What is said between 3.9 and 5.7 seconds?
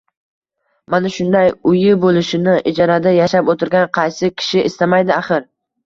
qaysi kishi istamaydi, axir